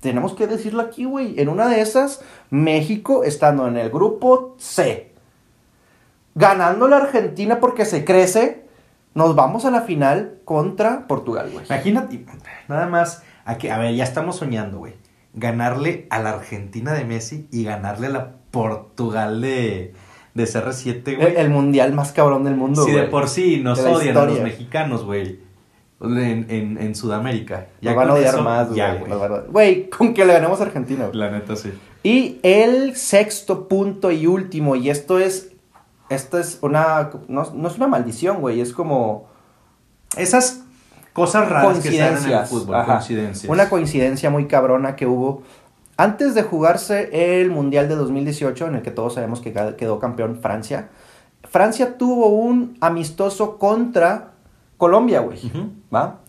tenemos 0.00 0.34
que 0.34 0.46
decirlo 0.46 0.82
aquí, 0.82 1.04
güey. 1.06 1.40
En 1.40 1.48
una 1.48 1.66
de 1.68 1.80
esas, 1.80 2.20
México 2.50 3.24
estando 3.24 3.66
en 3.66 3.76
el 3.78 3.88
grupo 3.90 4.54
C, 4.58 5.10
ganando 6.34 6.86
la 6.88 6.98
Argentina 6.98 7.60
porque 7.60 7.84
se 7.86 8.04
crece, 8.04 8.61
nos 9.14 9.34
vamos 9.34 9.64
a 9.64 9.70
la 9.70 9.82
final 9.82 10.38
contra 10.44 11.06
Portugal, 11.06 11.50
güey. 11.52 11.64
Imagínate, 11.66 12.24
nada 12.68 12.86
más, 12.86 13.22
a, 13.44 13.58
que, 13.58 13.70
a 13.70 13.78
ver, 13.78 13.94
ya 13.94 14.04
estamos 14.04 14.36
soñando, 14.36 14.78
güey. 14.78 14.94
Ganarle 15.34 16.06
a 16.10 16.18
la 16.18 16.30
Argentina 16.30 16.92
de 16.92 17.04
Messi 17.04 17.46
y 17.50 17.64
ganarle 17.64 18.08
a 18.08 18.10
la 18.10 18.32
Portugal 18.50 19.40
de, 19.40 19.94
de 20.34 20.44
CR7, 20.44 21.02
El, 21.08 21.16
güey. 21.16 21.36
el 21.36 21.50
mundial 21.50 21.92
más 21.94 22.12
cabrón 22.12 22.44
del 22.44 22.54
mundo, 22.56 22.84
Si 22.84 22.90
de 22.90 22.98
güey. 22.98 23.10
por 23.10 23.28
sí 23.28 23.60
nos 23.62 23.82
De 23.82 23.90
odian 23.90 24.16
a 24.16 24.24
los 24.24 24.40
mexicanos, 24.40 25.04
güey. 25.04 25.40
En, 26.00 26.46
en, 26.50 26.78
en 26.80 26.94
Sudamérica. 26.96 27.68
Nos 27.80 27.94
van 27.94 28.08
a 28.10 28.14
odiar 28.14 28.34
eso, 28.34 28.42
más, 28.42 28.74
ya, 28.74 28.94
güey. 28.96 29.12
güey. 29.12 29.40
Güey, 29.50 29.88
con 29.88 30.12
que 30.12 30.24
le 30.24 30.32
ganemos 30.32 30.60
a 30.60 30.64
Argentina, 30.64 31.06
güey. 31.06 31.16
La 31.16 31.30
neta, 31.30 31.54
sí. 31.54 31.72
Y 32.02 32.40
el 32.42 32.96
sexto 32.96 33.68
punto 33.68 34.10
y 34.10 34.26
último, 34.26 34.74
y 34.74 34.90
esto 34.90 35.20
es, 35.20 35.51
esto 36.14 36.38
es 36.38 36.58
una, 36.62 37.10
no, 37.28 37.44
no 37.54 37.68
es 37.68 37.76
una 37.76 37.88
maldición, 37.88 38.40
güey, 38.40 38.60
es 38.60 38.72
como 38.72 39.26
Esas 40.16 40.62
cosas 41.12 41.48
raras 41.48 41.78
que 41.80 41.90
dan 41.98 41.98
en 41.98 42.02
el 42.02 42.10
coincidencias. 42.12 42.48
fútbol, 42.48 42.74
ajá. 42.76 42.92
coincidencias. 42.94 43.50
Una 43.50 43.68
coincidencia 43.68 44.30
muy 44.30 44.46
cabrona 44.46 44.96
que 44.96 45.06
hubo 45.06 45.42
antes 45.96 46.34
de 46.34 46.42
jugarse 46.42 47.40
el 47.40 47.50
Mundial 47.50 47.88
de 47.88 47.96
2018, 47.96 48.66
en 48.66 48.74
el 48.76 48.82
que 48.82 48.90
todos 48.90 49.14
sabemos 49.14 49.40
que 49.40 49.52
quedó 49.52 49.98
campeón 49.98 50.38
Francia. 50.40 50.88
Francia 51.44 51.98
tuvo 51.98 52.28
un 52.28 52.76
amistoso 52.80 53.58
contra 53.58 54.32
Colombia, 54.78 55.20
güey. 55.20 55.38
¿Va? 55.94 56.20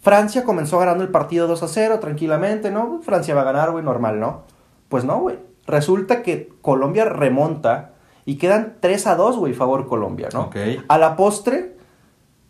Francia 0.00 0.44
comenzó 0.44 0.78
ganando 0.78 1.02
el 1.02 1.10
partido 1.10 1.48
2 1.48 1.62
a 1.62 1.68
0 1.68 1.98
tranquilamente, 1.98 2.70
¿no? 2.70 3.00
Francia 3.02 3.34
va 3.34 3.40
a 3.40 3.44
ganar, 3.44 3.72
güey, 3.72 3.82
normal, 3.82 4.20
¿no? 4.20 4.42
Pues 4.88 5.04
no, 5.04 5.18
güey. 5.18 5.38
Resulta 5.66 6.22
que 6.22 6.52
Colombia 6.62 7.06
remonta 7.06 7.92
y 8.26 8.36
quedan 8.36 8.74
3 8.80 9.06
a 9.06 9.14
2, 9.16 9.36
güey, 9.38 9.54
favor 9.54 9.86
Colombia, 9.86 10.28
¿no? 10.34 10.42
Ok. 10.42 10.56
A 10.88 10.98
la 10.98 11.16
postre, 11.16 11.76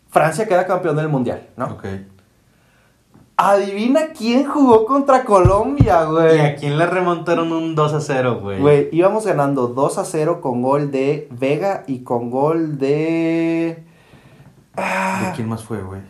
Francia 0.09 0.45
queda 0.47 0.65
campeón 0.67 0.97
del 0.97 1.07
mundial, 1.07 1.47
¿no? 1.55 1.65
Ok. 1.67 1.85
Adivina 3.39 4.07
quién 4.17 4.47
jugó 4.47 4.85
contra 4.85 5.23
Colombia, 5.23 6.01
¿Y 6.03 6.11
güey. 6.11 6.39
a 6.39 6.55
quién 6.55 6.75
le 6.79 6.87
remontaron 6.87 7.51
un 7.53 7.75
2 7.75 7.93
a 7.93 8.01
0, 8.01 8.39
güey? 8.41 8.59
Güey, 8.59 8.89
íbamos 8.91 9.27
ganando 9.27 9.67
2 9.67 9.99
a 9.99 10.05
0 10.05 10.41
con 10.41 10.63
gol 10.63 10.89
de 10.89 11.27
Vega 11.29 11.83
y 11.85 11.99
con 11.99 12.31
gol 12.31 12.79
de. 12.79 12.87
¿De 12.87 13.83
Ah, 14.75 15.33
quién 15.35 15.47
más 15.47 15.63
fue, 15.63 15.81
güey? 15.83 16.01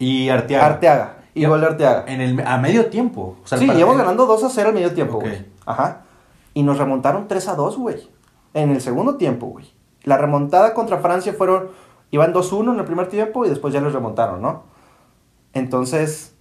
Y 0.00 0.28
Arteaga. 0.28 0.66
Arteaga. 0.66 1.16
Y 1.34 1.44
gol 1.44 1.60
de 1.60 1.66
Arteaga. 1.68 2.04
En 2.08 2.20
el, 2.20 2.44
a 2.44 2.56
medio 2.58 2.86
tiempo. 2.86 3.36
O 3.44 3.46
sea, 3.46 3.56
Sí, 3.58 3.66
íbamos 3.70 3.96
ganando 3.96 4.26
2 4.26 4.42
a 4.42 4.48
0 4.50 4.68
al 4.70 4.74
medio 4.74 4.92
tiempo, 4.92 5.18
Ok. 5.18 5.22
güey. 5.24 5.44
Ajá. 5.66 6.02
Y 6.54 6.62
nos 6.62 6.78
remontaron 6.78 7.28
3 7.28 7.48
a 7.48 7.54
2, 7.54 7.76
güey. 7.78 8.10
En 8.54 8.70
el 8.70 8.80
segundo 8.80 9.16
tiempo, 9.16 9.46
güey. 9.46 9.72
La 10.02 10.16
remontada 10.16 10.74
contra 10.74 10.98
Francia 10.98 11.32
fueron. 11.32 11.68
Iban 12.10 12.34
2-1 12.34 12.72
en 12.72 12.80
el 12.80 12.84
primer 12.84 13.08
tiempo 13.08 13.44
y 13.44 13.48
después 13.48 13.72
ya 13.72 13.80
les 13.80 13.92
remontaron, 13.92 14.42
¿no? 14.42 14.64
Entonces. 15.52 16.34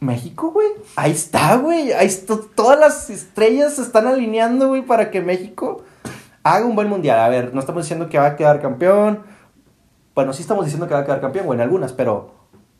México, 0.00 0.50
güey. 0.50 0.68
Ahí 0.96 1.12
está, 1.12 1.56
güey. 1.56 1.92
Ahí 1.92 2.06
está. 2.06 2.36
Todas 2.54 2.78
las 2.78 3.10
estrellas 3.10 3.74
se 3.74 3.82
están 3.82 4.06
alineando, 4.06 4.68
güey, 4.68 4.82
para 4.82 5.10
que 5.10 5.20
México 5.20 5.82
haga 6.42 6.66
un 6.66 6.76
buen 6.76 6.88
mundial. 6.88 7.18
A 7.18 7.28
ver, 7.28 7.54
no 7.54 7.60
estamos 7.60 7.82
diciendo 7.82 8.08
que 8.08 8.18
va 8.18 8.26
a 8.26 8.36
quedar 8.36 8.60
campeón. 8.60 9.22
Bueno, 10.14 10.32
sí 10.32 10.42
estamos 10.42 10.64
diciendo 10.64 10.86
que 10.86 10.94
va 10.94 11.00
a 11.00 11.04
quedar 11.04 11.20
campeón, 11.20 11.46
güey, 11.46 11.56
en 11.56 11.62
algunas, 11.62 11.92
pero 11.92 12.30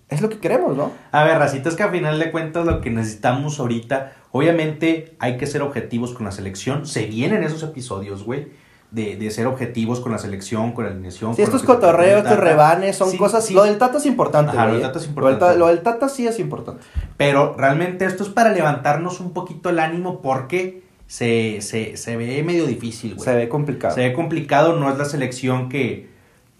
es 0.08 0.20
lo 0.20 0.28
que 0.28 0.38
queremos, 0.38 0.76
¿no? 0.76 0.92
A 1.12 1.24
ver, 1.24 1.38
Racita, 1.38 1.68
es 1.68 1.76
que 1.76 1.82
a 1.82 1.88
final 1.88 2.18
de 2.18 2.30
cuentas 2.30 2.66
lo 2.66 2.80
que 2.80 2.90
necesitamos 2.90 3.58
ahorita, 3.58 4.12
obviamente 4.32 5.14
hay 5.18 5.36
que 5.36 5.46
ser 5.46 5.62
objetivos 5.62 6.12
con 6.12 6.26
la 6.26 6.32
selección. 6.32 6.86
Se 6.86 7.06
vienen 7.06 7.42
esos 7.42 7.62
episodios, 7.62 8.22
güey, 8.24 8.48
de, 8.90 9.16
de 9.16 9.30
ser 9.30 9.46
objetivos 9.48 10.00
con 10.00 10.12
la 10.12 10.18
selección, 10.18 10.72
con 10.72 10.84
la 10.84 10.90
alineación. 10.92 11.34
Sí, 11.34 11.42
estos 11.42 11.62
cotorreos, 11.64 12.18
estos 12.18 12.34
Tata. 12.34 12.44
rebanes, 12.44 12.96
son 12.96 13.10
Sí, 13.10 13.16
cosas... 13.16 13.44
sí, 13.46 13.54
Lo 13.54 13.64
del 13.64 13.76
Tata 13.78 13.98
es 13.98 14.06
importante, 14.06 14.52
Ajá, 14.52 14.66
lo 14.66 14.70
güey, 14.72 14.80
del 14.82 14.90
¿eh? 14.90 14.92
Tata 14.92 14.98
es 15.00 15.06
Lo 15.06 15.14
del, 15.14 15.32
importante. 15.34 15.54
ta- 15.54 15.58
lo 15.58 15.66
del 15.68 15.80
Tata 15.82 16.08
sí 16.08 16.26
es 16.28 16.38
importante. 16.38 16.82
Pero 17.16 17.54
realmente 17.58 18.04
esto 18.04 18.22
es 18.22 18.28
para 18.28 18.50
levantarnos 18.52 19.18
un 19.20 19.32
poquito 19.32 19.68
el 19.70 19.78
ánimo 19.80 20.20
porque 20.22 20.84
se, 21.08 21.60
se, 21.60 21.96
se 21.96 22.16
ve 22.16 22.42
medio 22.44 22.66
difícil, 22.66 23.14
güey. 23.14 23.24
Se 23.24 23.34
ve 23.34 23.48
complicado. 23.48 23.94
Se 23.94 24.02
ve 24.02 24.12
complicado, 24.12 24.76
no 24.78 24.90
es 24.92 24.96
la 24.98 25.04
selección 25.06 25.68
que, 25.68 26.08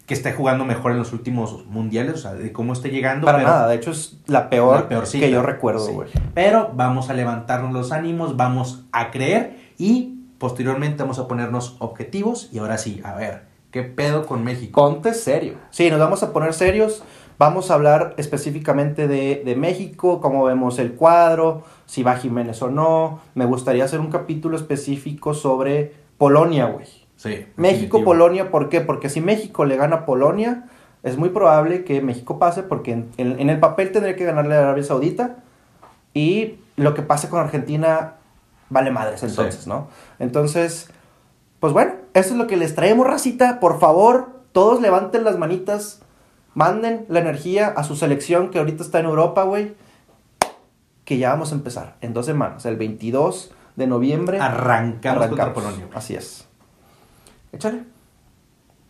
que 0.05 0.13
esté 0.13 0.33
jugando 0.33 0.65
mejor 0.65 0.91
en 0.91 0.99
los 0.99 1.13
últimos 1.13 1.65
mundiales, 1.65 2.13
o 2.13 2.17
sea, 2.17 2.33
de 2.33 2.51
cómo 2.51 2.73
esté 2.73 2.89
llegando. 2.89 3.25
Para 3.25 3.39
pero- 3.39 3.49
nada, 3.49 3.67
de 3.67 3.75
hecho 3.75 3.91
es 3.91 4.19
la 4.27 4.49
peor, 4.49 4.87
La 4.89 5.03
que 5.03 5.31
yo 5.31 5.41
recuerdo, 5.41 5.85
Sí. 5.85 5.91
güey. 5.93 6.09
Pero 6.33 6.71
vamos 6.75 7.09
a 7.09 7.13
levantarnos 7.13 7.73
los 7.73 7.91
ánimos, 7.91 8.37
vamos 8.37 8.85
a 8.91 9.09
creer 9.11 9.57
y 9.77 10.19
posteriormente 10.37 11.01
vamos 11.03 11.17
a 11.17 11.27
ponernos 11.27 11.75
objetivos. 11.79 12.49
Y 12.51 12.59
ahora 12.59 12.77
sí, 12.77 13.01
a 13.03 13.15
ver, 13.15 13.45
¿qué 13.71 13.81
pedo 13.83 14.25
con 14.27 14.43
México? 14.43 14.79
Ponte 14.79 15.13
serio. 15.13 15.55
Sí, 15.71 15.89
nos 15.89 15.99
vamos 15.99 16.21
a 16.21 16.31
poner 16.33 16.53
serios. 16.53 17.03
Vamos 17.37 17.69
a 17.69 17.73
hablar 17.73 18.13
específicamente 18.17 19.07
de, 19.09 19.41
de 19.43 19.55
México, 19.57 20.21
cómo 20.21 20.45
vemos 20.45 20.79
el 20.79 20.93
cuadro, 20.93 21.63
si 21.85 22.01
va 22.03 22.15
Jiménez 22.15 22.61
o 22.61 22.69
no. 22.69 23.19
Me 23.33 23.43
gustaría 23.45 23.83
hacer 23.83 23.99
un 23.99 24.09
capítulo 24.09 24.55
específico 24.55 25.33
sobre 25.33 25.93
Polonia, 26.17 26.67
güey. 26.67 26.85
Sí. 27.17 27.45
México, 27.55 27.97
definitivo. 27.97 28.03
Polonia, 28.03 28.51
¿por 28.51 28.69
qué? 28.69 28.81
Porque 28.81 29.09
si 29.09 29.21
México 29.21 29.65
le 29.65 29.77
gana 29.77 29.95
a 29.97 30.05
Polonia, 30.05 30.65
es 31.03 31.17
muy 31.17 31.29
probable 31.29 31.83
que 31.83 32.01
México 32.01 32.39
pase, 32.39 32.63
porque 32.63 32.91
en, 32.93 33.09
en- 33.17 33.39
en 33.39 33.49
el 33.49 33.59
papel 33.59 33.91
tendría 33.91 34.15
que 34.15 34.25
ganarle 34.25 34.55
a 34.55 34.59
Arabia 34.59 34.83
Saudita. 34.83 35.37
Y 36.13 36.55
lo 36.77 36.93
que 36.93 37.01
pase 37.01 37.29
con 37.29 37.39
Argentina 37.39 38.13
vale 38.69 38.89
madres 38.91 39.21
entonces, 39.23 39.63
Sí. 39.63 39.69
¿no? 39.69 39.87
Entonces, 40.19 40.89
pues 41.59 41.73
bueno, 41.73 41.93
eso 42.13 42.31
es 42.31 42.35
lo 42.37 42.47
que 42.47 42.57
les 42.57 42.73
traemos, 42.75 43.05
racita. 43.07 43.59
Por 43.59 43.79
favor, 43.79 44.29
todos 44.51 44.81
levanten 44.81 45.23
las 45.23 45.37
manitas, 45.37 46.01
manden 46.53 47.05
la 47.09 47.19
energía 47.19 47.67
a 47.67 47.83
su 47.83 47.95
selección 47.95 48.49
que 48.49 48.59
ahorita 48.59 48.81
está 48.83 48.99
en 48.99 49.05
Europa, 49.05 49.43
güey. 49.43 49.73
Que 51.03 51.17
ya 51.17 51.29
vamos 51.29 51.51
a 51.51 51.55
empezar 51.55 51.95
en 52.01 52.13
dos 52.13 52.25
semanas, 52.25 52.65
el 52.65 52.77
22 52.77 53.51
de 53.75 53.87
noviembre. 53.87 54.39
Arrancamos, 54.39 55.27
contra 55.27 55.43
arrancamos. 55.45 55.53
Polonia. 55.75 55.87
Así 55.93 56.15
es. 56.15 56.47
Échale. 57.55 57.83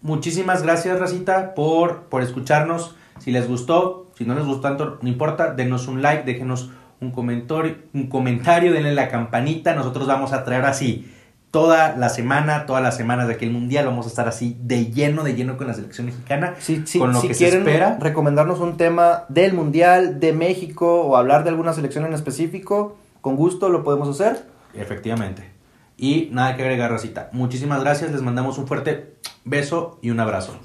Muchísimas 0.01 0.61
gracias, 0.63 0.99
Racita, 0.99 1.55
por, 1.55 2.03
por 2.03 2.21
escucharnos. 2.21 2.95
Si 3.19 3.31
les 3.31 3.47
gustó, 3.47 4.07
si 4.17 4.25
no 4.25 4.35
les 4.35 4.45
gustó 4.45 4.61
tanto, 4.61 4.99
no 5.01 5.07
importa, 5.09 5.53
denos 5.53 5.87
un 5.87 6.01
like, 6.01 6.23
déjenos 6.25 6.71
un 7.01 7.11
comentario, 7.11 7.75
un 7.93 8.07
comentario, 8.07 8.73
denle 8.73 8.93
la 8.93 9.07
campanita. 9.09 9.73
Nosotros 9.73 10.07
vamos 10.07 10.33
a 10.33 10.43
traer 10.43 10.65
así 10.65 11.11
toda 11.49 11.95
la 11.95 12.09
semana, 12.09 12.65
todas 12.65 12.83
las 12.83 12.97
semanas 12.97 13.27
de 13.27 13.35
aquel 13.35 13.49
mundial, 13.51 13.85
vamos 13.85 14.05
a 14.05 14.09
estar 14.09 14.27
así 14.27 14.57
de 14.61 14.87
lleno, 14.91 15.23
de 15.23 15.35
lleno 15.35 15.55
con 15.57 15.67
la 15.67 15.73
selección 15.73 16.07
mexicana. 16.07 16.55
Si, 16.59 16.85
si- 16.85 16.99
con 16.99 17.13
lo 17.13 17.21
si 17.21 17.29
que 17.29 17.33
se 17.33 17.45
quieren 17.45 17.61
espera. 17.67 17.97
recomendarnos 17.99 18.59
un 18.59 18.75
tema 18.77 19.23
del 19.29 19.53
Mundial, 19.53 20.19
de 20.19 20.33
México 20.33 21.01
o 21.03 21.15
hablar 21.15 21.43
de 21.45 21.49
alguna 21.51 21.73
selección 21.73 22.05
en 22.05 22.13
específico, 22.13 22.97
con 23.21 23.37
gusto 23.37 23.69
lo 23.69 23.83
podemos 23.83 24.09
hacer. 24.09 24.45
Efectivamente. 24.73 25.54
Y 25.97 26.29
nada 26.31 26.55
que 26.55 26.63
agregar, 26.63 26.91
Racita. 26.91 27.29
Muchísimas 27.31 27.81
gracias, 27.81 28.11
les 28.11 28.21
mandamos 28.21 28.57
un 28.57 28.67
fuerte 28.67 29.15
beso 29.43 29.99
y 30.01 30.09
un 30.09 30.19
abrazo. 30.19 30.59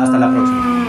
Hasta 0.00 0.18
la 0.18 0.30
próxima. 0.30 0.86